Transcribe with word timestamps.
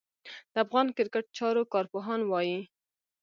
د 0.53 0.55
افغان 0.65 0.87
کرېکټ 0.97 1.25
چارو 1.37 1.61
کارپوهان 1.73 2.21
وايي 2.25 2.59